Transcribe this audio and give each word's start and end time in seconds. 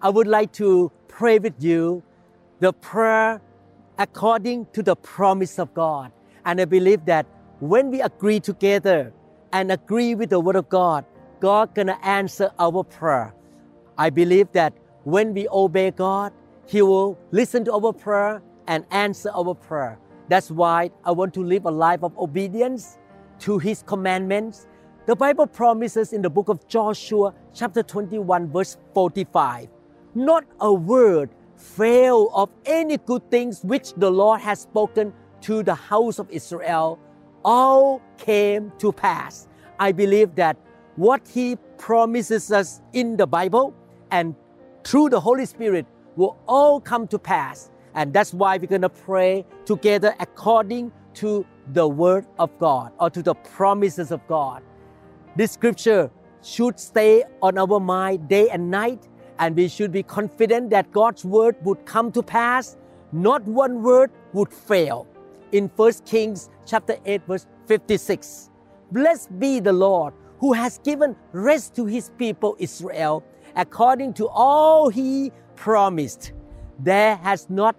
I 0.00 0.10
would 0.10 0.28
like 0.28 0.52
to 0.52 0.92
pray 1.08 1.40
with 1.40 1.54
you 1.58 2.04
the 2.60 2.72
prayer 2.72 3.40
according 3.98 4.66
to 4.72 4.80
the 4.80 4.94
promise 4.94 5.58
of 5.58 5.74
God. 5.74 6.12
And 6.44 6.60
I 6.60 6.66
believe 6.66 7.04
that 7.06 7.26
when 7.58 7.90
we 7.90 8.00
agree 8.00 8.38
together 8.38 9.12
and 9.52 9.72
agree 9.72 10.14
with 10.14 10.30
the 10.30 10.38
word 10.38 10.54
of 10.54 10.68
God, 10.68 11.04
God 11.40 11.74
gonna 11.74 11.98
answer 12.04 12.52
our 12.60 12.84
prayer. 12.84 13.34
I 13.96 14.10
believe 14.10 14.52
that 14.52 14.72
when 15.02 15.34
we 15.34 15.48
obey 15.50 15.90
God, 15.90 16.32
He 16.66 16.80
will 16.80 17.18
listen 17.32 17.64
to 17.64 17.72
our 17.72 17.92
prayer 17.92 18.40
and 18.68 18.84
answer 18.92 19.32
our 19.34 19.52
prayer. 19.52 19.98
That's 20.28 20.48
why 20.48 20.92
I 21.04 21.10
want 21.10 21.34
to 21.34 21.42
live 21.42 21.64
a 21.64 21.72
life 21.72 22.04
of 22.04 22.16
obedience 22.18 22.98
to 23.40 23.58
His 23.58 23.82
commandments. 23.82 24.68
The 25.06 25.16
Bible 25.16 25.48
promises 25.48 26.12
in 26.12 26.22
the 26.22 26.30
book 26.30 26.48
of 26.48 26.68
Joshua, 26.68 27.34
chapter 27.52 27.82
21, 27.82 28.52
verse 28.52 28.76
45 28.94 29.70
not 30.18 30.44
a 30.60 30.72
word 30.72 31.30
fail 31.56 32.30
of 32.34 32.50
any 32.66 32.98
good 32.98 33.30
things 33.30 33.62
which 33.62 33.94
the 33.94 34.10
Lord 34.10 34.40
has 34.40 34.60
spoken 34.60 35.12
to 35.42 35.62
the 35.62 35.74
house 35.74 36.18
of 36.18 36.28
Israel 36.30 36.98
all 37.44 38.02
came 38.16 38.72
to 38.78 38.92
pass. 38.92 39.48
I 39.78 39.92
believe 39.92 40.34
that 40.34 40.56
what 40.96 41.26
He 41.28 41.56
promises 41.78 42.50
us 42.50 42.82
in 42.92 43.16
the 43.16 43.26
Bible 43.26 43.74
and 44.10 44.34
through 44.84 45.10
the 45.10 45.20
Holy 45.20 45.46
Spirit 45.46 45.86
will 46.16 46.36
all 46.48 46.80
come 46.80 47.06
to 47.08 47.18
pass. 47.18 47.70
And 47.94 48.12
that's 48.12 48.34
why 48.34 48.56
we're 48.56 48.66
going 48.66 48.82
to 48.82 48.88
pray 48.88 49.44
together 49.64 50.14
according 50.20 50.92
to 51.14 51.46
the 51.72 51.86
Word 51.86 52.26
of 52.38 52.56
God 52.58 52.92
or 52.98 53.10
to 53.10 53.22
the 53.22 53.34
promises 53.34 54.10
of 54.10 54.26
God. 54.26 54.62
This 55.36 55.52
scripture 55.52 56.10
should 56.42 56.78
stay 56.78 57.24
on 57.42 57.58
our 57.58 57.80
mind 57.80 58.28
day 58.28 58.48
and 58.50 58.70
night, 58.70 59.08
and 59.38 59.56
we 59.56 59.68
should 59.68 59.92
be 59.92 60.02
confident 60.02 60.70
that 60.70 60.90
God's 60.92 61.24
Word 61.24 61.56
would 61.62 61.84
come 61.86 62.10
to 62.12 62.22
pass. 62.22 62.76
Not 63.12 63.42
one 63.44 63.82
word 63.82 64.10
would 64.32 64.52
fail. 64.52 65.06
In 65.52 65.68
1 65.76 65.92
Kings 66.04 66.50
chapter 66.66 66.96
8 67.06 67.22
verse 67.26 67.46
56. 67.66 68.50
Blessed 68.92 69.38
be 69.38 69.60
the 69.60 69.72
Lord 69.72 70.12
who 70.38 70.52
has 70.52 70.78
given 70.78 71.16
rest 71.32 71.74
to 71.76 71.86
his 71.86 72.10
people 72.18 72.56
Israel 72.58 73.24
according 73.56 74.12
to 74.14 74.28
all 74.28 74.88
he 74.88 75.32
promised. 75.56 76.32
There 76.78 77.16
has 77.16 77.48
not 77.48 77.76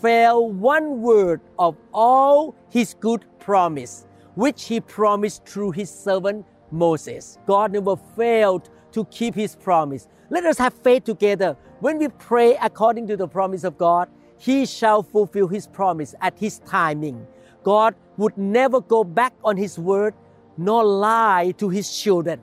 failed 0.00 0.58
one 0.58 1.02
word 1.02 1.40
of 1.58 1.76
all 1.92 2.54
his 2.70 2.94
good 2.94 3.24
promise, 3.38 4.06
which 4.34 4.64
he 4.64 4.80
promised 4.80 5.44
through 5.44 5.72
his 5.72 5.90
servant 5.90 6.46
Moses. 6.70 7.38
God 7.46 7.72
never 7.72 7.96
failed 7.96 8.70
to 8.92 9.04
keep 9.06 9.34
his 9.34 9.56
promise. 9.56 10.08
Let 10.30 10.46
us 10.46 10.58
have 10.58 10.74
faith 10.74 11.04
together. 11.04 11.56
When 11.80 11.98
we 11.98 12.06
pray 12.06 12.56
according 12.62 13.08
to 13.08 13.16
the 13.16 13.26
promise 13.26 13.64
of 13.64 13.76
God, 13.76 14.08
he 14.38 14.64
shall 14.64 15.02
fulfill 15.02 15.48
his 15.48 15.66
promise 15.66 16.14
at 16.20 16.38
his 16.38 16.60
timing. 16.60 17.26
God 17.64 17.96
would 18.16 18.38
never 18.38 18.80
go 18.80 19.02
back 19.02 19.34
on 19.44 19.56
his 19.56 19.76
word 19.76 20.14
nor 20.56 20.84
lie 20.84 21.52
to 21.58 21.68
his 21.68 21.98
children. 21.98 22.40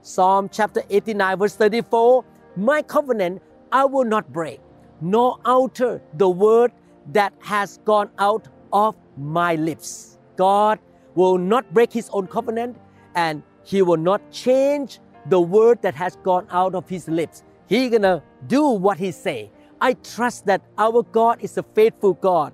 Psalm 0.00 0.48
chapter 0.50 0.82
89, 0.90 1.38
verse 1.38 1.54
34 1.54 2.24
My 2.56 2.82
covenant 2.82 3.40
I 3.70 3.84
will 3.84 4.04
not 4.04 4.32
break, 4.32 4.60
nor 5.00 5.38
alter 5.44 6.02
the 6.14 6.28
word 6.28 6.72
that 7.12 7.32
has 7.38 7.78
gone 7.84 8.10
out 8.18 8.48
of 8.72 8.96
my 9.16 9.54
lips. 9.54 10.18
God 10.36 10.80
will 11.14 11.38
not 11.38 11.72
break 11.72 11.92
his 11.92 12.10
own 12.12 12.26
covenant 12.26 12.76
and 13.14 13.44
he 13.62 13.80
will 13.80 13.96
not 13.96 14.28
change 14.32 14.98
the 15.26 15.40
word 15.40 15.80
that 15.82 15.94
has 15.94 16.16
gone 16.16 16.46
out 16.50 16.74
of 16.74 16.88
his 16.88 17.08
lips. 17.08 17.42
He 17.66 17.88
gonna 17.88 18.22
do 18.46 18.68
what 18.68 18.98
he 18.98 19.12
say. 19.12 19.50
I 19.80 19.94
trust 19.94 20.46
that 20.46 20.62
our 20.78 21.02
God 21.02 21.42
is 21.42 21.58
a 21.58 21.62
faithful 21.62 22.14
God. 22.14 22.52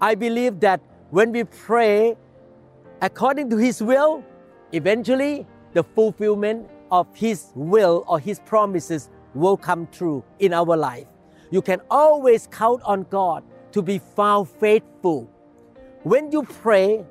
I 0.00 0.14
believe 0.14 0.60
that 0.60 0.80
when 1.10 1.30
we 1.30 1.44
pray 1.44 2.16
according 3.02 3.50
to 3.50 3.58
His 3.58 3.82
will, 3.82 4.24
eventually 4.72 5.46
the 5.74 5.82
fulfillment 5.82 6.68
of 6.90 7.06
His 7.14 7.52
will 7.54 8.04
or 8.08 8.18
His 8.18 8.40
promises 8.40 9.10
will 9.34 9.58
come 9.58 9.86
true 9.88 10.24
in 10.38 10.54
our 10.54 10.76
life. 10.76 11.06
You 11.50 11.60
can 11.60 11.82
always 11.90 12.46
count 12.46 12.82
on 12.84 13.02
God 13.10 13.44
to 13.72 13.82
be 13.82 13.98
found 13.98 14.48
faithful. 14.48 15.28
When 16.04 16.32
you 16.32 16.42
pray 16.42 17.04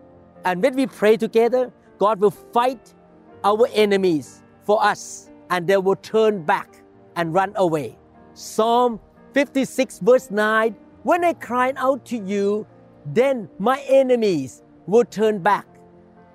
and 0.44 0.64
when 0.64 0.76
we 0.76 0.88
pray 0.88 1.18
together, 1.18 1.72
God 2.00 2.20
will 2.20 2.32
fight 2.32 2.96
our 3.44 3.68
enemies 3.74 4.42
for 4.64 4.84
us 4.84 5.30
and 5.50 5.68
they 5.68 5.78
will 5.78 5.96
turn 5.98 6.44
back 6.44 6.82
and 7.16 7.34
run 7.34 7.54
away. 7.56 7.98
Psalm 8.34 9.00
56 9.34 10.00
verse 10.00 10.32
9 10.32 10.76
When 11.04 11.24
I 11.24 11.34
cried 11.34 11.76
out 11.78 12.06
to 12.06 12.18
you, 12.18 12.66
then 13.06 13.50
my 13.60 13.80
enemies 13.88 14.64
will 14.88 15.06
turn 15.06 15.40
back. 15.40 15.66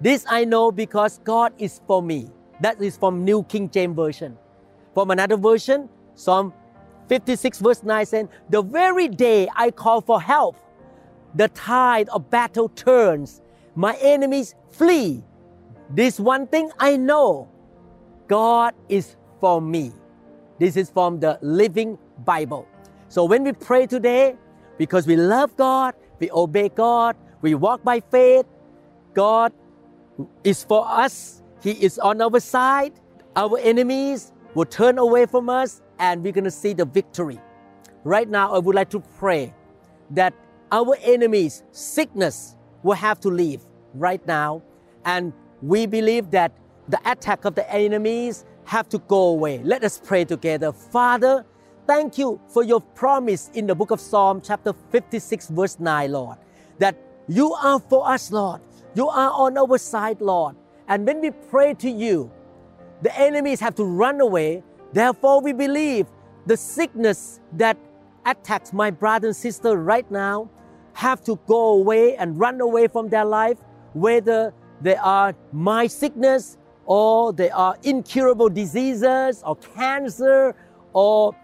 This 0.00 0.24
I 0.28 0.44
know 0.44 0.70
because 0.70 1.20
God 1.24 1.52
is 1.58 1.80
for 1.86 2.02
me. 2.02 2.30
That 2.60 2.82
is 2.82 2.96
from 2.96 3.24
New 3.24 3.44
King 3.44 3.70
James 3.70 3.96
Version. 3.96 4.36
From 4.94 5.10
another 5.10 5.36
version, 5.36 5.88
Psalm 6.14 6.52
56 7.08 7.58
verse 7.60 7.82
9 7.82 8.06
says, 8.06 8.26
The 8.50 8.62
very 8.62 9.08
day 9.08 9.48
I 9.54 9.70
call 9.70 10.00
for 10.00 10.20
help, 10.20 10.56
the 11.34 11.48
tide 11.48 12.08
of 12.08 12.30
battle 12.30 12.68
turns. 12.70 13.42
My 13.74 13.94
enemies 14.00 14.54
flee. 14.70 15.22
This 15.90 16.18
one 16.18 16.46
thing 16.46 16.70
I 16.78 16.96
know 16.96 17.48
God 18.28 18.74
is 18.88 19.16
for 19.40 19.60
me. 19.60 19.92
This 20.58 20.76
is 20.76 20.90
from 20.90 21.20
the 21.20 21.38
Living 21.42 21.98
Bible. 22.24 22.66
So 23.08 23.24
when 23.24 23.44
we 23.44 23.52
pray 23.52 23.86
today, 23.86 24.36
because 24.78 25.06
we 25.06 25.16
love 25.16 25.56
God, 25.56 25.94
we 26.18 26.30
obey 26.30 26.68
God, 26.68 27.16
we 27.42 27.54
walk 27.54 27.84
by 27.84 28.00
faith, 28.00 28.46
God 29.14 29.52
is 30.44 30.64
for 30.64 30.86
us, 30.88 31.42
He 31.62 31.72
is 31.72 31.98
on 31.98 32.20
our 32.20 32.40
side. 32.40 32.92
Our 33.36 33.58
enemies 33.58 34.32
will 34.54 34.64
turn 34.64 34.98
away 34.98 35.26
from 35.26 35.50
us, 35.50 35.82
and 35.98 36.22
we're 36.24 36.32
going 36.32 36.44
to 36.44 36.50
see 36.50 36.72
the 36.72 36.86
victory. 36.86 37.38
Right 38.04 38.28
now, 38.28 38.54
I 38.54 38.58
would 38.58 38.74
like 38.74 38.90
to 38.90 39.00
pray 39.18 39.54
that 40.10 40.32
our 40.72 40.96
enemies, 41.02 41.62
sickness, 41.70 42.56
will 42.82 42.94
have 42.94 43.20
to 43.20 43.28
leave 43.28 43.62
right 43.94 44.24
now. 44.26 44.62
And 45.04 45.32
we 45.60 45.86
believe 45.86 46.30
that 46.30 46.52
the 46.88 47.00
attack 47.10 47.44
of 47.44 47.54
the 47.54 47.70
enemies 47.72 48.44
have 48.64 48.88
to 48.88 48.98
go 48.98 49.28
away. 49.28 49.58
Let 49.62 49.84
us 49.84 50.00
pray 50.02 50.24
together. 50.24 50.72
Father, 50.72 51.44
Thank 51.86 52.18
you 52.18 52.40
for 52.48 52.64
your 52.64 52.80
promise 52.80 53.48
in 53.54 53.68
the 53.68 53.74
book 53.76 53.92
of 53.92 54.00
Psalm, 54.00 54.40
chapter 54.42 54.72
56, 54.90 55.50
verse 55.50 55.78
9, 55.78 56.10
Lord, 56.10 56.36
that 56.80 56.98
you 57.28 57.52
are 57.54 57.78
for 57.78 58.08
us, 58.08 58.32
Lord. 58.32 58.60
You 58.96 59.08
are 59.08 59.30
on 59.30 59.56
our 59.56 59.78
side, 59.78 60.20
Lord. 60.20 60.56
And 60.88 61.06
when 61.06 61.20
we 61.20 61.30
pray 61.30 61.74
to 61.74 61.88
you, 61.88 62.28
the 63.02 63.16
enemies 63.16 63.60
have 63.60 63.76
to 63.76 63.84
run 63.84 64.20
away. 64.20 64.64
Therefore, 64.92 65.40
we 65.40 65.52
believe 65.52 66.08
the 66.46 66.56
sickness 66.56 67.38
that 67.52 67.78
attacks 68.24 68.72
my 68.72 68.90
brother 68.90 69.28
and 69.28 69.36
sister 69.36 69.76
right 69.76 70.10
now 70.10 70.50
have 70.94 71.22
to 71.22 71.38
go 71.46 71.74
away 71.74 72.16
and 72.16 72.36
run 72.36 72.60
away 72.60 72.88
from 72.88 73.08
their 73.10 73.24
life, 73.24 73.58
whether 73.92 74.52
they 74.80 74.96
are 74.96 75.36
my 75.52 75.86
sickness 75.86 76.58
or 76.86 77.32
they 77.32 77.50
are 77.50 77.76
incurable 77.82 78.48
diseases 78.48 79.42
or 79.44 79.56
cancer 79.56 80.54
or 80.92 81.34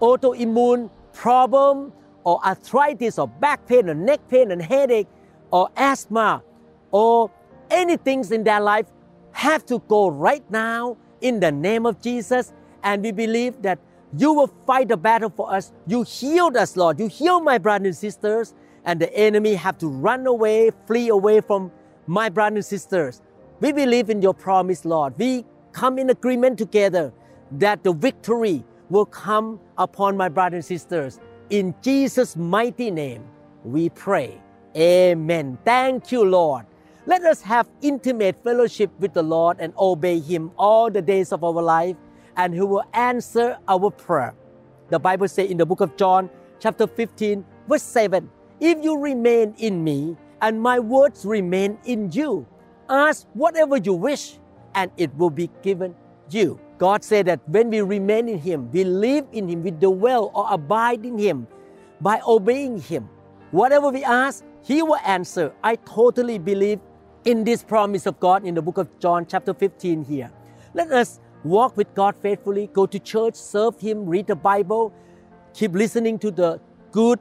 autoimmune 0.00 0.90
problem 1.12 1.92
or 2.24 2.44
arthritis 2.44 3.18
or 3.18 3.28
back 3.28 3.66
pain 3.66 3.88
or 3.88 3.94
neck 3.94 4.20
pain 4.28 4.50
and 4.50 4.62
headache 4.62 5.08
or 5.50 5.68
asthma 5.76 6.42
or 6.90 7.30
anything 7.70 8.24
in 8.30 8.44
their 8.44 8.60
life 8.60 8.86
have 9.32 9.64
to 9.66 9.78
go 9.88 10.08
right 10.08 10.48
now 10.50 10.96
in 11.20 11.40
the 11.40 11.52
name 11.52 11.86
of 11.86 12.00
Jesus. 12.00 12.52
And 12.82 13.02
we 13.02 13.12
believe 13.12 13.60
that 13.62 13.78
you 14.16 14.32
will 14.32 14.50
fight 14.66 14.88
the 14.88 14.96
battle 14.96 15.30
for 15.30 15.52
us. 15.52 15.72
You 15.86 16.02
healed 16.02 16.56
us, 16.56 16.76
Lord. 16.76 16.98
You 16.98 17.06
heal 17.06 17.40
my 17.40 17.58
brothers 17.58 17.86
and 17.86 17.96
sisters. 17.96 18.54
And 18.84 19.00
the 19.00 19.14
enemy 19.14 19.54
have 19.54 19.78
to 19.78 19.88
run 19.88 20.26
away, 20.26 20.70
flee 20.86 21.08
away 21.08 21.40
from 21.42 21.70
my 22.06 22.28
brothers 22.28 22.56
and 22.56 22.80
sisters. 22.80 23.22
We 23.60 23.72
believe 23.72 24.08
in 24.08 24.22
your 24.22 24.32
promise, 24.34 24.84
Lord. 24.86 25.14
We 25.18 25.44
come 25.72 25.98
in 25.98 26.08
agreement 26.10 26.58
together 26.58 27.12
that 27.52 27.84
the 27.84 27.92
victory 27.92 28.64
will 28.88 29.04
come 29.04 29.60
upon 29.76 30.16
my 30.16 30.28
brothers 30.28 30.70
and 30.70 30.80
sisters. 30.80 31.20
In 31.50 31.74
Jesus' 31.82 32.36
mighty 32.36 32.90
name, 32.90 33.24
we 33.64 33.90
pray. 33.90 34.40
Amen. 34.76 35.58
Thank 35.64 36.10
you, 36.10 36.24
Lord. 36.24 36.64
Let 37.06 37.24
us 37.24 37.42
have 37.42 37.68
intimate 37.82 38.42
fellowship 38.42 38.90
with 38.98 39.12
the 39.12 39.22
Lord 39.22 39.58
and 39.60 39.74
obey 39.78 40.20
Him 40.20 40.52
all 40.56 40.90
the 40.90 41.02
days 41.02 41.32
of 41.32 41.44
our 41.44 41.62
life, 41.62 41.96
and 42.36 42.54
He 42.54 42.60
will 42.60 42.84
answer 42.94 43.58
our 43.68 43.90
prayer. 43.90 44.34
The 44.88 44.98
Bible 44.98 45.28
says 45.28 45.50
in 45.50 45.56
the 45.56 45.66
book 45.66 45.80
of 45.80 45.96
John, 45.96 46.30
chapter 46.60 46.86
15, 46.86 47.44
verse 47.68 47.82
7 47.82 48.30
If 48.60 48.82
you 48.82 48.96
remain 48.98 49.54
in 49.58 49.84
me, 49.84 50.16
and 50.40 50.60
my 50.60 50.78
words 50.78 51.26
remain 51.26 51.78
in 51.84 52.10
you, 52.12 52.46
ask 52.90 53.26
whatever 53.34 53.76
you 53.76 53.94
wish, 53.94 54.38
and 54.74 54.90
it 54.96 55.14
will 55.16 55.30
be 55.30 55.50
given 55.62 55.94
you. 56.30 56.60
God 56.78 57.04
said 57.04 57.26
that 57.26 57.40
when 57.48 57.70
we 57.70 57.80
remain 57.82 58.28
in 58.28 58.38
Him, 58.38 58.70
we 58.72 58.84
live 58.84 59.26
in 59.32 59.48
Him, 59.48 59.62
we 59.62 59.70
dwell 59.70 60.30
or 60.34 60.46
abide 60.50 61.04
in 61.04 61.18
Him 61.18 61.46
by 62.00 62.20
obeying 62.26 62.80
Him. 62.80 63.08
Whatever 63.50 63.90
we 63.90 64.04
ask, 64.04 64.44
He 64.62 64.82
will 64.82 65.00
answer. 65.04 65.52
I 65.62 65.76
totally 65.76 66.38
believe 66.38 66.80
in 67.24 67.44
this 67.44 67.62
promise 67.62 68.06
of 68.06 68.18
God 68.18 68.44
in 68.46 68.54
the 68.54 68.62
book 68.62 68.78
of 68.78 68.98
John, 68.98 69.26
chapter 69.26 69.52
15 69.52 70.04
here. 70.04 70.30
Let 70.72 70.90
us 70.90 71.20
walk 71.44 71.76
with 71.76 71.92
God 71.94 72.16
faithfully, 72.16 72.68
go 72.72 72.86
to 72.86 72.98
church, 72.98 73.34
serve 73.34 73.78
Him, 73.80 74.06
read 74.06 74.26
the 74.26 74.36
Bible, 74.36 74.92
keep 75.52 75.72
listening 75.72 76.18
to 76.20 76.30
the 76.30 76.60
good 76.92 77.18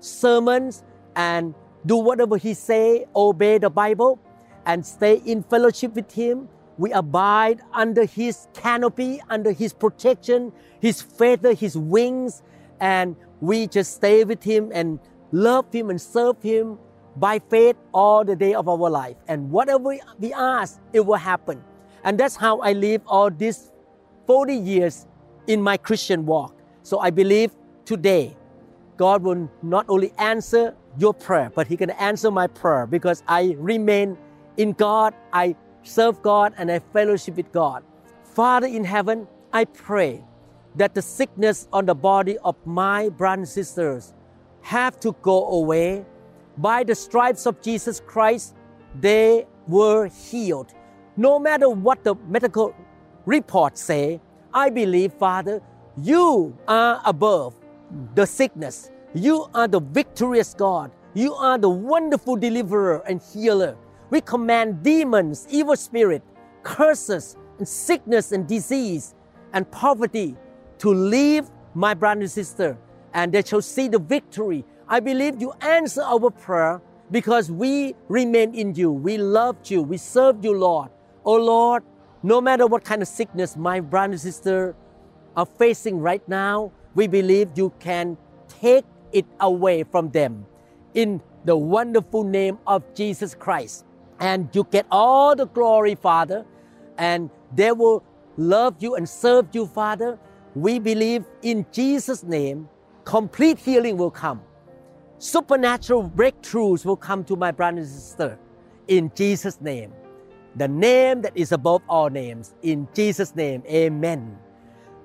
sermons, 0.00 0.82
and 1.14 1.54
do 1.84 1.96
whatever 1.96 2.36
He 2.36 2.54
say, 2.54 3.06
obey 3.14 3.58
the 3.58 3.70
Bible, 3.70 4.18
and 4.66 4.84
stay 4.84 5.22
in 5.24 5.42
fellowship 5.42 5.94
with 5.94 6.12
Him. 6.12 6.48
We 6.76 6.92
abide 6.92 7.62
under 7.72 8.04
His 8.04 8.48
canopy, 8.52 9.22
under 9.30 9.52
His 9.52 9.72
protection, 9.72 10.52
His 10.80 11.00
feather, 11.00 11.54
His 11.54 11.76
wings, 11.76 12.42
and 12.80 13.16
we 13.40 13.66
just 13.66 13.94
stay 13.94 14.24
with 14.24 14.42
Him 14.42 14.70
and 14.74 14.98
love 15.32 15.72
Him 15.72 15.88
and 15.90 16.00
serve 16.00 16.42
Him 16.42 16.78
by 17.16 17.38
faith 17.38 17.76
all 17.94 18.24
the 18.24 18.36
day 18.36 18.52
of 18.52 18.68
our 18.68 18.90
life. 18.90 19.16
And 19.28 19.50
whatever 19.50 19.96
we 20.18 20.32
ask, 20.34 20.80
it 20.92 21.00
will 21.00 21.14
happen. 21.16 21.62
And 22.04 22.18
that's 22.18 22.36
how 22.36 22.60
I 22.60 22.72
live 22.72 23.00
all 23.06 23.30
these 23.30 23.72
40 24.26 24.54
years 24.54 25.06
in 25.46 25.62
my 25.62 25.76
Christian 25.76 26.26
walk. 26.26 26.54
So 26.82 26.98
I 26.98 27.10
believe 27.10 27.52
today, 27.84 28.36
God 28.96 29.22
will 29.22 29.50
not 29.62 29.86
only 29.88 30.12
answer 30.18 30.74
your 30.98 31.14
prayer, 31.14 31.50
but 31.54 31.66
He 31.66 31.76
can 31.76 31.90
answer 31.90 32.30
my 32.30 32.46
prayer 32.46 32.86
because 32.86 33.22
I 33.26 33.56
remain 33.58 34.16
in 34.56 34.72
God, 34.72 35.14
I 35.32 35.56
serve 35.82 36.22
God, 36.22 36.54
and 36.56 36.70
I 36.70 36.78
fellowship 36.78 37.36
with 37.36 37.52
God. 37.52 37.84
Father 38.24 38.66
in 38.66 38.84
heaven, 38.84 39.26
I 39.52 39.64
pray 39.64 40.24
that 40.74 40.94
the 40.94 41.02
sickness 41.02 41.68
on 41.72 41.86
the 41.86 41.94
body 41.94 42.36
of 42.38 42.56
my 42.66 43.08
brothers 43.08 43.38
and 43.38 43.48
sisters 43.48 44.14
have 44.62 44.98
to 45.00 45.12
go 45.22 45.48
away 45.48 46.04
by 46.58 46.84
the 46.84 46.94
stripes 46.94 47.46
of 47.46 47.60
Jesus 47.60 48.00
Christ, 48.06 48.54
they 49.00 49.46
were 49.68 50.08
healed. 50.08 50.72
No 51.16 51.38
matter 51.38 51.68
what 51.68 52.02
the 52.04 52.14
medical 52.28 52.74
reports 53.24 53.82
say, 53.82 54.20
I 54.52 54.70
believe, 54.70 55.12
Father, 55.14 55.62
you 55.96 56.56
are 56.66 57.00
above 57.04 57.54
the 58.14 58.26
sickness. 58.26 58.90
You 59.14 59.48
are 59.54 59.68
the 59.68 59.80
victorious 59.80 60.54
God. 60.54 60.90
You 61.14 61.34
are 61.34 61.58
the 61.58 61.70
wonderful 61.70 62.36
deliverer 62.36 63.02
and 63.08 63.20
healer. 63.32 63.76
We 64.10 64.20
command 64.20 64.82
demons, 64.82 65.46
evil 65.50 65.76
spirit, 65.76 66.22
curses, 66.62 67.36
and 67.58 67.66
sickness 67.66 68.32
and 68.32 68.46
disease 68.46 69.14
and 69.52 69.70
poverty 69.70 70.36
to 70.78 70.90
leave 70.90 71.48
my 71.74 71.94
brother 71.94 72.20
and 72.22 72.30
sister, 72.30 72.76
and 73.14 73.32
they 73.32 73.42
shall 73.42 73.62
see 73.62 73.88
the 73.88 73.98
victory 73.98 74.64
I 74.88 75.00
believe 75.00 75.40
you 75.40 75.52
answer 75.60 76.02
our 76.02 76.30
prayer 76.30 76.80
because 77.10 77.50
we 77.50 77.96
remain 78.06 78.54
in 78.54 78.74
you. 78.76 78.92
We 78.92 79.18
loved 79.18 79.68
you. 79.68 79.82
We 79.82 79.96
served 79.96 80.44
you, 80.44 80.56
Lord. 80.56 80.90
Oh 81.24 81.34
Lord, 81.34 81.82
no 82.22 82.40
matter 82.40 82.68
what 82.68 82.84
kind 82.84 83.02
of 83.02 83.08
sickness 83.08 83.56
my 83.56 83.80
brother 83.80 84.12
and 84.12 84.20
sister 84.20 84.76
are 85.36 85.46
facing 85.46 85.98
right 85.98 86.26
now, 86.28 86.70
we 86.94 87.08
believe 87.08 87.50
you 87.56 87.72
can 87.80 88.16
take 88.46 88.84
it 89.12 89.26
away 89.40 89.82
from 89.82 90.10
them 90.10 90.46
in 90.94 91.20
the 91.44 91.56
wonderful 91.56 92.22
name 92.22 92.58
of 92.64 92.82
Jesus 92.94 93.34
Christ. 93.34 93.84
And 94.20 94.48
you 94.52 94.66
get 94.70 94.86
all 94.90 95.36
the 95.36 95.46
glory, 95.46 95.94
Father, 95.94 96.44
and 96.98 97.30
they 97.54 97.72
will 97.72 98.02
love 98.36 98.76
you 98.80 98.94
and 98.94 99.08
serve 99.08 99.48
you, 99.52 99.66
Father. 99.66 100.18
We 100.54 100.78
believe 100.78 101.24
in 101.42 101.66
Jesus' 101.70 102.22
name, 102.22 102.68
complete 103.04 103.58
healing 103.58 103.96
will 103.98 104.10
come 104.10 104.42
supernatural 105.18 106.10
breakthroughs 106.10 106.84
will 106.84 106.96
come 106.96 107.24
to 107.24 107.36
my 107.36 107.50
brother 107.50 107.78
and 107.78 107.88
sister 107.88 108.38
in 108.88 109.10
Jesus' 109.14 109.60
name. 109.60 109.92
The 110.56 110.68
name 110.68 111.22
that 111.22 111.36
is 111.36 111.52
above 111.52 111.82
all 111.88 112.08
names. 112.08 112.54
In 112.62 112.88
Jesus' 112.94 113.34
name, 113.34 113.62
amen. 113.66 114.38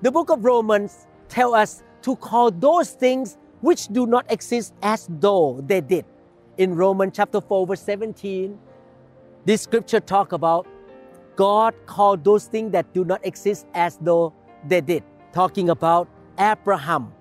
The 0.00 0.10
book 0.10 0.30
of 0.30 0.44
Romans 0.44 1.06
tell 1.28 1.54
us 1.54 1.82
to 2.02 2.16
call 2.16 2.50
those 2.50 2.90
things 2.92 3.36
which 3.60 3.88
do 3.88 4.06
not 4.06 4.30
exist 4.30 4.74
as 4.82 5.08
though 5.08 5.62
they 5.66 5.80
did. 5.80 6.04
In 6.58 6.74
Romans 6.74 7.12
chapter 7.14 7.40
4, 7.40 7.66
verse 7.66 7.82
17, 7.82 8.58
this 9.44 9.62
scripture 9.62 10.00
talk 10.00 10.32
about 10.32 10.66
God 11.36 11.74
called 11.86 12.24
those 12.24 12.46
things 12.46 12.72
that 12.72 12.92
do 12.92 13.04
not 13.04 13.24
exist 13.26 13.66
as 13.74 13.98
though 14.00 14.32
they 14.66 14.80
did. 14.80 15.02
Talking 15.32 15.70
about 15.70 16.08
Abraham, 16.38 17.12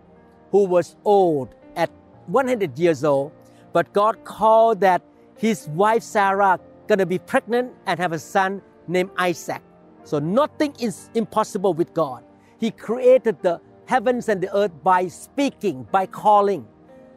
who 0.51 0.65
was 0.65 0.97
old 1.06 1.56
at 1.75 1.89
100 2.27 2.77
years 2.77 3.03
old, 3.03 3.31
but 3.73 3.91
God 3.94 4.23
called 4.23 4.81
that 4.81 5.01
his 5.38 5.68
wife 5.69 6.03
Sarah 6.03 6.59
gonna 6.88 7.06
be 7.06 7.18
pregnant 7.18 7.71
and 7.85 8.00
have 8.00 8.12
a 8.12 8.19
son 8.19 8.62
named 8.88 9.12
Isaac. 9.18 9.62
So 10.03 10.19
nothing 10.19 10.75
is 10.79 11.09
impossible 11.15 11.73
with 11.73 11.94
God. 11.94 12.23
He 12.59 12.71
created 12.71 13.41
the 13.41 13.62
heavens 13.85 14.29
and 14.29 14.41
the 14.41 14.56
earth 14.56 14.71
by 14.83 15.07
speaking, 15.07 15.88
by 15.91 16.06
calling. 16.06 16.68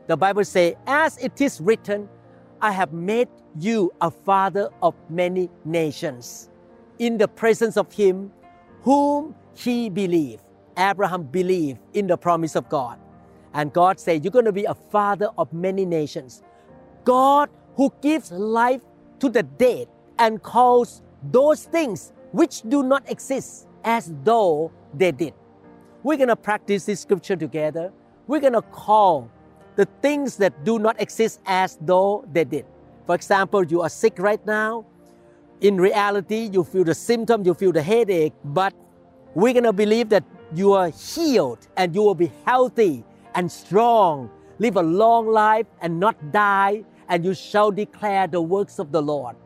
The 0.07 0.17
Bible 0.17 0.45
says, 0.45 0.75
as 0.87 1.19
it 1.19 1.41
is 1.41 1.61
written, 1.61 2.09
I 2.65 2.71
have 2.71 2.95
made 2.95 3.29
you 3.61 3.93
a 4.01 4.11
father 4.11 4.71
of 4.83 4.95
many 5.11 5.51
nations. 5.67 6.49
In 6.99 7.19
the 7.19 7.29
presence 7.29 7.77
of 7.77 7.93
him 7.93 8.33
whom 8.81 9.35
he 9.55 9.91
believed. 9.91 10.43
Abraham 10.79 11.25
believed 11.25 11.79
in 11.93 12.07
the 12.07 12.17
promise 12.17 12.57
of 12.57 12.71
God. 12.71 12.99
And 13.53 13.71
God 13.71 14.01
said, 14.01 14.25
You're 14.25 14.31
going 14.33 14.47
to 14.47 14.53
be 14.53 14.65
a 14.65 14.73
father 14.75 15.29
of 15.37 15.53
many 15.53 15.85
nations. 15.85 16.43
God 17.05 17.51
who 17.77 17.93
gives 18.01 18.33
life 18.33 18.81
to 19.21 19.29
the 19.29 19.43
dead 19.43 19.87
and 20.19 20.43
calls 20.43 21.03
those 21.23 21.65
things 21.65 22.15
which 22.33 22.63
do 22.63 22.83
not 22.83 23.11
exist 23.11 23.69
as 23.85 24.11
though 24.25 24.73
they 24.95 25.13
did. 25.13 25.35
We're 26.03 26.17
going 26.17 26.31
to 26.31 26.37
practice 26.37 26.87
this 26.87 27.01
scripture 27.01 27.37
together. 27.37 27.93
We're 28.27 28.41
going 28.41 28.55
to 28.55 28.63
call 28.63 29.31
the 29.77 29.87
things 30.03 30.37
that 30.37 30.65
do 30.65 30.79
not 30.79 31.01
exist 31.01 31.41
as 31.47 31.79
though 31.81 32.25
they 32.33 32.45
did. 32.45 32.67
For 33.07 33.15
example, 33.15 33.65
you 33.65 33.83
are 33.83 33.89
sick 33.89 34.19
right 34.19 34.45
now. 34.47 34.87
In 35.61 35.81
reality, 35.81 36.49
you 36.53 36.65
feel 36.65 36.85
the 36.85 36.95
symptom, 36.95 37.45
you 37.45 37.55
feel 37.55 37.73
the 37.73 37.83
headache, 37.83 38.33
but 38.45 38.75
we're 39.35 39.53
going 39.53 39.65
to 39.65 39.73
believe 39.73 40.09
that 40.11 40.25
you 40.55 40.73
are 40.73 40.91
healed 40.91 41.67
and 41.77 41.95
you 41.95 42.03
will 42.03 42.15
be 42.15 42.31
healthy 42.45 43.05
and 43.35 43.51
strong. 43.51 44.31
Live 44.59 44.77
a 44.77 44.83
long 44.83 45.27
life 45.27 45.67
and 45.81 45.99
not 45.99 46.17
die, 46.31 46.85
and 47.09 47.25
you 47.25 47.35
shall 47.35 47.71
declare 47.71 48.27
the 48.27 48.41
works 48.41 48.79
of 48.79 48.93
the 48.93 49.03
Lord. 49.03 49.37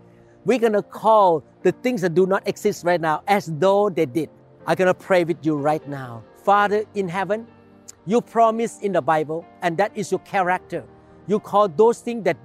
We're 0.45 0.59
going 0.59 0.75
to 0.75 0.83
call 0.83 1.43
the 1.63 1.73
things 1.73 2.03
that 2.03 2.15
do 2.15 2.27
not 2.27 2.47
exist 2.47 2.85
right 2.85 3.01
now 3.01 3.23
as 3.27 3.47
though 3.59 3.89
they 3.91 4.07
did. 4.07 4.29
I'm 4.67 4.77
going 4.77 4.87
to 4.87 4.95
pray 4.95 5.25
with 5.25 5.45
you 5.45 5.57
right 5.57 5.87
now. 5.89 6.23
Father 6.45 6.85
in 6.95 7.09
heaven, 7.09 7.47
you 8.09 8.23
promise 8.23 8.81
in 8.81 8.93
the 8.93 9.03
Bible, 9.03 9.45
and 9.61 9.77
that 9.77 9.93
is 9.95 10.11
your 10.11 10.21
character. 10.21 10.83
You 11.27 11.39
call 11.39 11.69
those 11.69 12.01
things 12.01 12.25
that 12.25 12.39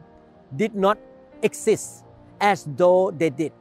did 0.57 0.75
not 0.75 0.97
exist 1.41 2.03
as 2.41 2.67
though 2.75 3.11
they 3.11 3.29
did. 3.29 3.53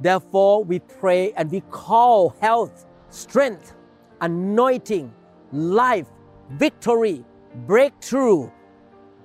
Therefore, 0.00 0.64
we 0.64 0.80
pray 0.80 1.32
and 1.34 1.48
we 1.48 1.60
call 1.70 2.34
health, 2.40 2.84
strength, 3.10 3.74
anointing, 4.20 5.14
life, 5.52 6.08
victory, 6.50 7.24
breakthrough 7.64 8.50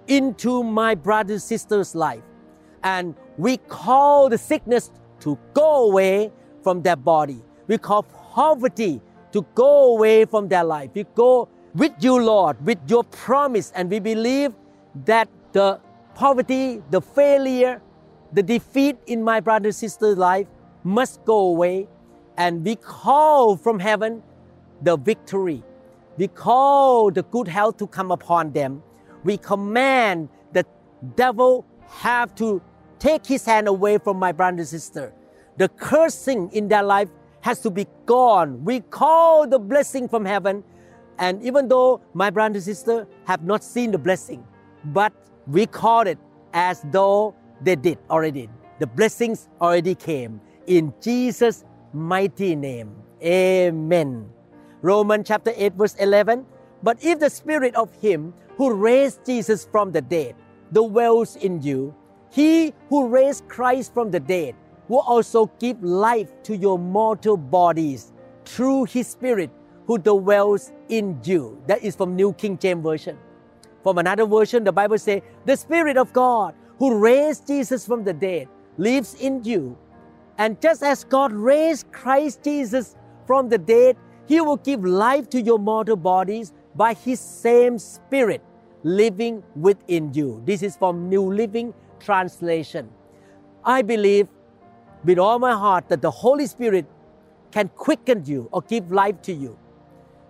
into 0.05 0.63
my 0.63 0.93
brother's 0.93 1.43
sister's 1.43 1.95
life. 1.95 2.21
And 2.83 3.15
we 3.39 3.57
call 3.57 4.29
the 4.29 4.37
sickness 4.37 4.91
to 5.21 5.39
go 5.55 5.89
away 5.89 6.31
from 6.61 6.83
their 6.83 6.95
body. 6.95 7.41
We 7.65 7.79
call 7.79 8.03
poverty 8.03 9.01
to 9.31 9.43
go 9.55 9.95
away 9.95 10.25
from 10.25 10.49
their 10.49 10.63
life. 10.63 10.91
We 10.93 11.05
go 11.15 11.49
with 11.75 11.93
you, 11.99 12.21
Lord, 12.21 12.63
with 12.65 12.79
your 12.87 13.03
promise, 13.03 13.71
and 13.75 13.89
we 13.89 13.99
believe 13.99 14.53
that 15.05 15.29
the 15.53 15.79
poverty, 16.15 16.81
the 16.91 17.01
failure, 17.01 17.81
the 18.33 18.43
defeat 18.43 18.97
in 19.07 19.23
my 19.23 19.39
brother 19.39 19.71
sister's 19.71 20.17
life 20.17 20.47
must 20.83 21.23
go 21.25 21.37
away. 21.37 21.87
And 22.37 22.65
we 22.65 22.75
call 22.75 23.57
from 23.57 23.79
heaven 23.79 24.23
the 24.81 24.97
victory 24.97 25.63
We 26.17 26.27
call 26.27 27.11
the 27.11 27.23
good 27.23 27.47
health 27.47 27.77
to 27.77 27.87
come 27.87 28.11
upon 28.11 28.51
them. 28.51 28.83
We 29.23 29.37
command 29.37 30.29
the 30.53 30.65
devil 31.15 31.65
have 31.87 32.35
to 32.35 32.61
take 32.99 33.25
his 33.25 33.45
hand 33.45 33.67
away 33.67 33.97
from 33.97 34.17
my 34.17 34.31
brother 34.31 34.59
and 34.59 34.67
sister. 34.67 35.13
The 35.57 35.69
cursing 35.69 36.51
in 36.51 36.67
their 36.67 36.83
life 36.83 37.09
has 37.41 37.61
to 37.61 37.71
be 37.71 37.87
gone. 38.05 38.63
We 38.63 38.81
call 38.81 39.47
the 39.47 39.59
blessing 39.59 40.07
from 40.07 40.25
heaven. 40.25 40.63
And 41.21 41.41
even 41.43 41.67
though 41.69 42.01
my 42.15 42.31
brother 42.31 42.55
and 42.55 42.63
sister 42.63 43.07
have 43.25 43.43
not 43.43 43.63
seen 43.63 43.91
the 43.91 43.99
blessing, 43.99 44.43
but 44.85 45.13
we 45.45 45.67
call 45.67 46.07
it 46.07 46.17
as 46.51 46.81
though 46.89 47.35
they 47.61 47.75
did 47.75 47.99
already. 48.09 48.49
The 48.79 48.87
blessings 48.87 49.47
already 49.61 49.93
came 49.93 50.41
in 50.65 50.91
Jesus' 50.99 51.63
mighty 51.93 52.55
name. 52.55 52.95
Amen. 53.23 54.29
Romans 54.81 55.27
chapter 55.27 55.53
8, 55.55 55.73
verse 55.73 55.95
11. 55.99 56.43
But 56.81 56.97
if 57.03 57.19
the 57.19 57.29
spirit 57.29 57.75
of 57.75 57.93
him 58.01 58.33
who 58.57 58.73
raised 58.73 59.23
Jesus 59.23 59.67
from 59.71 59.91
the 59.91 60.01
dead 60.01 60.35
dwells 60.73 61.35
in 61.35 61.61
you, 61.61 61.93
he 62.31 62.73
who 62.89 63.07
raised 63.07 63.47
Christ 63.47 63.93
from 63.93 64.09
the 64.09 64.19
dead 64.19 64.55
will 64.87 65.05
also 65.05 65.51
give 65.59 65.83
life 65.83 66.31
to 66.43 66.57
your 66.57 66.79
mortal 66.79 67.37
bodies 67.37 68.11
through 68.43 68.85
his 68.85 69.05
spirit 69.07 69.51
who 69.91 69.97
dwells 69.97 70.71
in 70.87 71.19
you. 71.25 71.61
That 71.67 71.83
is 71.83 71.97
from 71.97 72.15
New 72.15 72.31
King 72.31 72.57
James 72.57 72.81
Version. 72.81 73.17
From 73.83 73.97
another 73.97 74.25
version, 74.25 74.63
the 74.63 74.71
Bible 74.71 74.97
says, 74.97 75.21
The 75.45 75.57
Spirit 75.57 75.97
of 75.97 76.13
God 76.13 76.55
who 76.79 76.97
raised 76.97 77.47
Jesus 77.47 77.85
from 77.85 78.05
the 78.05 78.13
dead 78.13 78.47
lives 78.77 79.15
in 79.15 79.43
you. 79.43 79.77
And 80.37 80.61
just 80.61 80.81
as 80.81 81.03
God 81.03 81.33
raised 81.33 81.91
Christ 81.91 82.41
Jesus 82.41 82.95
from 83.27 83.49
the 83.49 83.57
dead, 83.57 83.97
He 84.29 84.39
will 84.39 84.55
give 84.55 84.85
life 84.85 85.29
to 85.31 85.41
your 85.41 85.59
mortal 85.59 85.97
bodies 85.97 86.53
by 86.73 86.93
His 86.93 87.19
same 87.19 87.77
Spirit 87.77 88.41
living 88.83 89.43
within 89.57 90.13
you. 90.13 90.41
This 90.45 90.63
is 90.63 90.77
from 90.77 91.09
New 91.09 91.33
Living 91.33 91.73
Translation. 91.99 92.89
I 93.65 93.81
believe 93.81 94.29
with 95.03 95.19
all 95.19 95.37
my 95.37 95.51
heart 95.51 95.89
that 95.89 96.01
the 96.01 96.11
Holy 96.11 96.47
Spirit 96.47 96.85
can 97.51 97.67
quicken 97.67 98.23
you 98.25 98.47
or 98.53 98.61
give 98.61 98.89
life 98.89 99.21
to 99.23 99.33
you. 99.33 99.57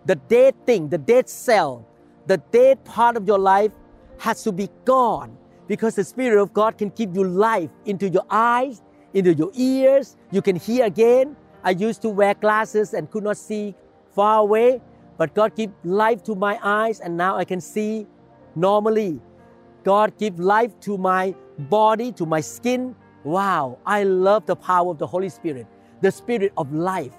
The 0.05 0.15
dead 0.15 0.55
thing, 0.65 0.89
the 0.89 0.97
dead 0.97 1.29
cell, 1.29 1.85
the 2.27 2.37
dead 2.37 2.83
part 2.85 3.17
of 3.17 3.27
your 3.27 3.39
life 3.39 3.71
has 4.17 4.43
to 4.43 4.51
be 4.51 4.69
gone 4.85 5.37
because 5.67 5.95
the 5.95 6.03
Spirit 6.03 6.41
of 6.41 6.53
God 6.53 6.77
can 6.77 6.89
give 6.89 7.15
you 7.15 7.23
life 7.23 7.69
into 7.85 8.09
your 8.09 8.25
eyes, 8.29 8.81
into 9.13 9.33
your 9.33 9.51
ears. 9.53 10.17
You 10.31 10.41
can 10.41 10.55
hear 10.55 10.85
again. 10.85 11.35
I 11.63 11.71
used 11.71 12.01
to 12.01 12.09
wear 12.09 12.33
glasses 12.33 12.93
and 12.93 13.09
could 13.09 13.23
not 13.23 13.37
see 13.37 13.75
far 14.15 14.39
away, 14.39 14.81
but 15.17 15.33
God 15.35 15.55
gave 15.55 15.71
life 15.83 16.23
to 16.23 16.35
my 16.35 16.59
eyes 16.63 16.99
and 16.99 17.15
now 17.15 17.37
I 17.37 17.45
can 17.45 17.61
see 17.61 18.07
normally. 18.55 19.21
God 19.83 20.17
give 20.17 20.39
life 20.39 20.79
to 20.81 20.97
my 20.97 21.35
body, 21.57 22.11
to 22.13 22.25
my 22.25 22.41
skin. 22.41 22.95
Wow, 23.23 23.77
I 23.85 24.03
love 24.03 24.45
the 24.45 24.55
power 24.55 24.91
of 24.91 24.97
the 24.97 25.07
Holy 25.07 25.29
Spirit. 25.29 25.67
The 26.01 26.11
Spirit 26.11 26.53
of 26.57 26.73
life 26.73 27.13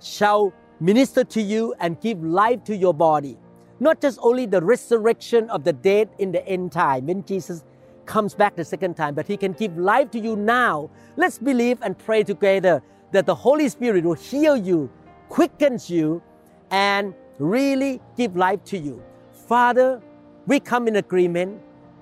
shall 0.00 0.52
minister 0.80 1.24
to 1.24 1.40
you 1.40 1.74
and 1.80 2.00
give 2.00 2.22
life 2.22 2.64
to 2.64 2.76
your 2.76 2.94
body. 2.94 3.38
Not 3.80 4.00
just 4.00 4.18
only 4.22 4.46
the 4.46 4.62
resurrection 4.62 5.50
of 5.50 5.64
the 5.64 5.72
dead 5.72 6.08
in 6.18 6.32
the 6.32 6.46
end 6.46 6.72
time 6.72 7.06
when 7.06 7.24
Jesus 7.24 7.64
comes 8.06 8.34
back 8.34 8.56
the 8.56 8.64
second 8.64 8.94
time, 8.94 9.14
but 9.14 9.26
He 9.26 9.36
can 9.36 9.52
give 9.52 9.76
life 9.76 10.10
to 10.12 10.20
you 10.20 10.36
now. 10.36 10.90
Let's 11.16 11.38
believe 11.38 11.78
and 11.82 11.98
pray 11.98 12.22
together 12.22 12.82
that 13.12 13.26
the 13.26 13.34
Holy 13.34 13.68
Spirit 13.68 14.04
will 14.04 14.14
heal 14.14 14.56
you, 14.56 14.90
quickens 15.28 15.88
you, 15.90 16.22
and 16.70 17.14
really 17.38 18.00
give 18.16 18.36
life 18.36 18.62
to 18.64 18.78
you. 18.78 19.02
Father, 19.32 20.00
we 20.46 20.60
come 20.60 20.88
in 20.88 20.96
agreement 20.96 21.60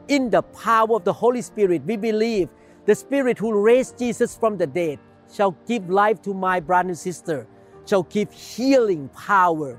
in 0.08 0.30
the 0.30 0.42
power 0.42 0.96
of 0.96 1.04
the 1.04 1.12
Holy 1.12 1.42
Spirit. 1.42 1.82
We 1.84 1.96
believe 1.96 2.48
the 2.86 2.94
Spirit 2.94 3.38
who 3.38 3.60
raised 3.60 3.98
Jesus 3.98 4.36
from 4.36 4.56
the 4.58 4.66
dead 4.66 4.98
shall 5.32 5.56
give 5.66 5.88
life 5.88 6.20
to 6.22 6.34
my 6.34 6.60
brother 6.60 6.88
and 6.88 6.98
sister, 6.98 7.46
shall 7.86 8.04
give 8.04 8.32
healing 8.32 9.08
power, 9.08 9.78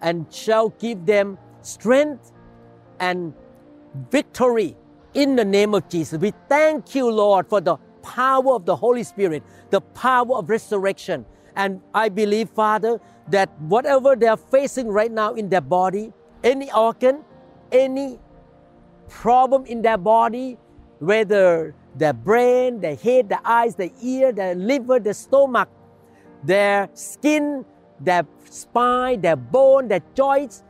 and 0.00 0.26
shall 0.32 0.70
give 0.70 1.06
them 1.06 1.38
strength 1.60 2.32
and 3.00 3.34
victory 4.10 4.76
in 5.14 5.36
the 5.36 5.44
name 5.44 5.74
of 5.74 5.88
Jesus. 5.88 6.20
We 6.20 6.32
thank 6.48 6.94
you, 6.94 7.10
Lord, 7.10 7.46
for 7.48 7.60
the 7.60 7.76
power 8.02 8.54
of 8.54 8.64
the 8.64 8.74
Holy 8.74 9.04
Spirit, 9.04 9.42
the 9.70 9.80
power 9.80 10.36
of 10.36 10.48
resurrection. 10.48 11.24
And 11.54 11.80
I 11.94 12.08
believe, 12.08 12.48
Father, 12.50 13.00
that 13.28 13.50
whatever 13.60 14.16
they 14.16 14.26
are 14.26 14.36
facing 14.36 14.88
right 14.88 15.12
now 15.12 15.34
in 15.34 15.48
their 15.48 15.60
body, 15.60 16.12
any 16.42 16.72
organ, 16.72 17.24
any 17.70 18.18
problem 19.08 19.66
in 19.66 19.82
their 19.82 19.98
body, 19.98 20.58
whether 20.98 21.74
their 21.94 22.12
brain, 22.14 22.80
their 22.80 22.96
head, 22.96 23.28
their 23.28 23.40
eyes, 23.44 23.74
their 23.74 23.90
ear, 24.00 24.32
their 24.32 24.54
liver, 24.54 24.98
their 24.98 25.14
stomach, 25.14 25.68
their 26.42 26.88
skin, 26.94 27.64
their 28.00 28.26
spine, 28.48 29.20
their 29.20 29.36
bone, 29.36 29.88
their 29.88 30.02
joints, 30.14 30.62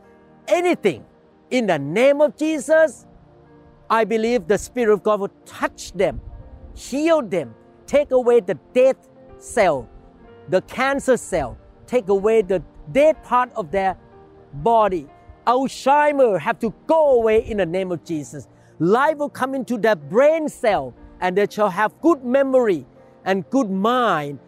anything. 0.47 1.05
In 1.49 1.67
the 1.67 1.79
name 1.79 2.21
of 2.21 2.37
Jesus, 2.37 3.05
I 3.89 4.05
believe 4.05 4.47
the 4.47 4.57
Spirit 4.57 4.93
of 4.93 5.03
God 5.03 5.19
will 5.19 5.31
touch 5.45 5.91
them, 5.93 6.21
heal 6.75 7.21
them, 7.21 7.53
take 7.85 8.11
away 8.11 8.39
the 8.39 8.55
dead 8.73 8.97
cell, 9.37 9.87
the 10.49 10.61
cancer 10.61 11.17
cell, 11.17 11.57
take 11.85 12.09
away 12.09 12.41
the 12.41 12.63
dead 12.91 13.21
part 13.23 13.51
of 13.55 13.71
their 13.71 13.97
body. 14.53 15.07
Alzheimer 15.45 16.39
have 16.39 16.59
to 16.59 16.73
go 16.87 17.15
away 17.15 17.45
in 17.45 17.57
the 17.57 17.65
name 17.65 17.91
of 17.91 18.03
Jesus. 18.03 18.47
Life 18.79 19.17
will 19.17 19.29
come 19.29 19.53
into 19.53 19.77
their 19.77 19.95
brain 19.95 20.47
cell 20.49 20.93
and 21.19 21.37
they 21.37 21.47
shall 21.49 21.69
have 21.69 21.99
good 22.01 22.23
memory 22.23 22.85
and 23.25 23.49
good 23.49 23.69
mind 23.69 24.39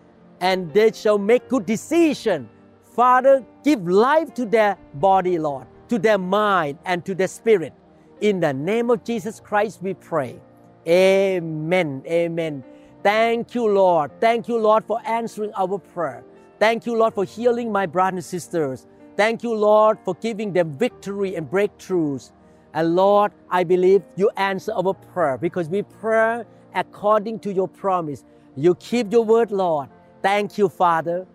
and 0.42 0.74
they 0.74 0.92
shall 0.92 1.18
make 1.18 1.50
good 1.50 1.66
decision. 1.66 2.50
Father, 2.84 3.46
give 3.64 3.86
life 3.88 4.34
to 4.36 4.46
their 4.46 4.78
body, 4.96 5.38
Lord, 5.38 5.68
to 5.90 6.00
their 6.00 6.18
mind 6.18 6.80
and 6.86 7.06
to 7.06 7.16
their 7.16 7.28
spirit. 7.28 7.74
In 8.22 8.40
the 8.40 8.54
name 8.54 8.90
of 8.90 9.04
Jesus 9.04 9.40
Christ, 9.40 9.82
we 9.82 9.94
pray. 9.94 10.40
Amen. 10.88 12.04
Amen. 12.08 12.64
Thank 13.04 13.56
you, 13.56 13.68
Lord. 13.68 14.12
Thank 14.20 14.48
you, 14.48 14.58
Lord, 14.58 14.86
for 14.86 15.00
answering 15.06 15.52
our 15.56 15.78
prayer. 15.78 16.24
Thank 16.60 16.86
you, 16.86 16.96
Lord, 16.96 17.14
for 17.14 17.26
healing 17.26 17.72
my 17.72 17.86
brothers 17.86 18.16
and 18.16 18.24
sisters. 18.24 18.88
Thank 19.18 19.44
you, 19.44 19.54
Lord, 19.54 19.98
for 20.04 20.16
giving 20.16 20.54
them 20.54 20.72
victory 20.78 21.36
and 21.36 21.50
breakthroughs. 21.50 22.32
And 22.74 22.96
Lord, 22.96 23.32
I 23.50 23.64
believe 23.64 24.04
you 24.16 24.30
answer 24.38 24.74
our 24.74 24.94
prayer 24.94 25.38
because 25.38 25.70
we 25.70 25.84
pray 25.84 26.44
according 26.74 27.40
to 27.40 27.54
your 27.54 27.68
promise. 27.68 28.24
You 28.56 28.76
keep 28.76 29.12
your 29.12 29.24
word, 29.24 29.52
Lord. 29.52 29.90
Thank 30.26 30.58
you, 30.58 30.70
Father. 30.70 31.28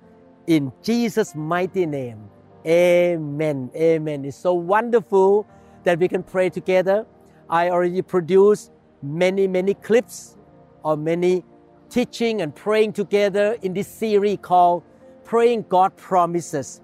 In 0.48 0.72
Jesus' 0.82 1.36
mighty 1.36 1.86
name. 1.86 2.28
Amen. 2.66 3.70
Amen. 3.76 4.24
It's 4.24 4.36
so 4.36 4.52
wonderful 4.54 5.46
that 5.84 6.00
we 6.00 6.08
can 6.08 6.24
pray 6.24 6.50
together. 6.50 7.06
I 7.48 7.70
already 7.70 8.02
produced 8.02 8.72
many, 9.00 9.46
many 9.46 9.74
clips 9.74 10.36
or 10.82 10.96
many 10.96 11.44
teaching 11.88 12.42
and 12.42 12.52
praying 12.52 12.94
together 12.94 13.56
in 13.62 13.74
this 13.74 13.86
series 13.86 14.38
called 14.42 14.82
Praying 15.22 15.66
God 15.68 15.96
Promises. 15.96 16.80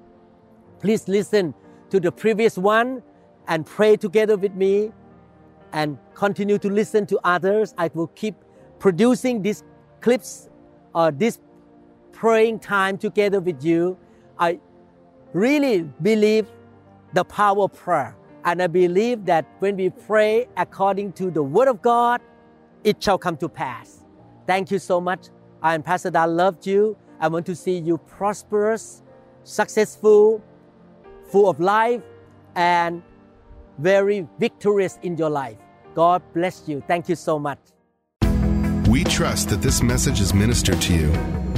Please 0.79 1.09
listen 1.09 1.55
to 1.91 1.99
the 1.99 2.13
previous 2.13 2.57
one 2.57 3.03
and 3.49 3.67
pray 3.67 3.97
together 3.97 4.37
with 4.37 4.55
me 4.55 4.93
and 5.73 5.99
continue 6.15 6.59
to 6.59 6.71
listen 6.71 7.05
to 7.07 7.19
others. 7.25 7.75
I 7.77 7.91
will 7.95 8.13
keep 8.15 8.37
producing 8.79 9.43
these 9.43 9.65
clips 10.01 10.49
or 10.95 11.11
this 11.11 11.41
praying 12.17 12.59
time 12.59 12.97
together 12.97 13.41
with 13.41 13.63
you. 13.63 13.97
I 14.39 14.59
really 15.35 15.83
believe 16.01 16.47
the 17.13 17.25
power 17.25 17.65
of 17.65 17.75
prayer. 17.75 18.17
And 18.45 18.63
I 18.63 18.69
believe 18.69 19.27
that 19.27 19.45
when 19.59 19.77
we 19.77 19.91
pray 19.91 20.47
according 20.57 21.13
to 21.13 21.31
the 21.31 21.43
Word 21.43 21.69
of 21.69 21.83
God, 21.83 22.23
it 22.85 23.03
shall 23.03 23.19
come 23.19 23.37
to 23.39 23.49
pass. 23.49 24.03
Thank 24.47 24.71
you 24.71 24.79
so 24.79 25.01
much. 25.01 25.29
I 25.63 25.75
am 25.75 25.83
Pastor 25.83 26.11
Dan, 26.11 26.37
loved 26.37 26.67
you. 26.67 26.97
I 27.21 27.29
want 27.29 27.45
to 27.47 27.55
see 27.55 27.79
you 27.79 27.99
prosperous, 27.99 29.03
successful, 29.45 30.43
full 31.31 31.51
of 31.51 31.61
life, 31.61 32.03
and 32.55 33.03
very 33.79 34.27
victorious 34.39 34.99
in 35.03 35.19
your 35.19 35.31
life. 35.31 35.59
God 35.95 36.23
bless 36.33 36.67
you. 36.67 36.83
Thank 36.87 37.11
you 37.11 37.17
so 37.17 37.39
much. 37.39 37.59
We 38.89 39.05
trust 39.05 39.51
that 39.51 39.61
this 39.61 39.83
message 39.83 40.21
is 40.21 40.33
ministered 40.33 40.81
to 40.83 40.95
you. 40.95 41.46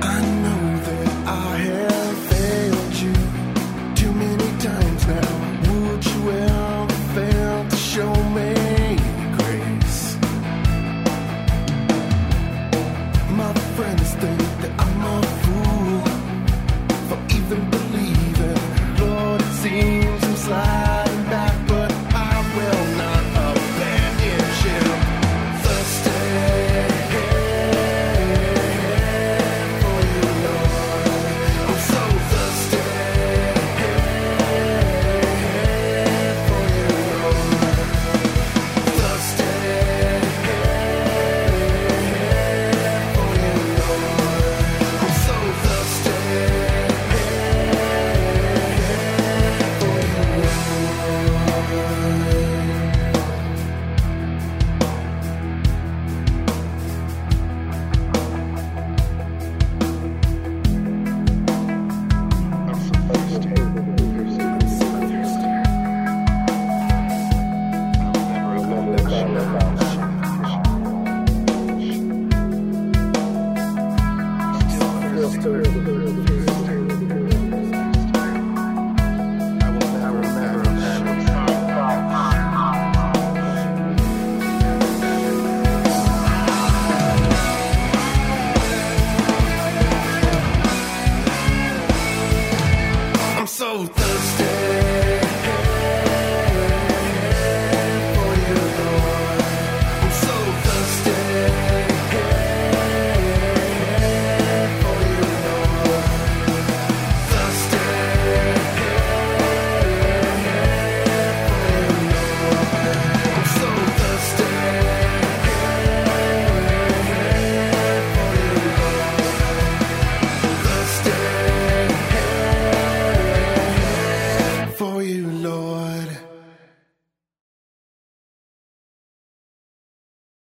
I 0.00 0.37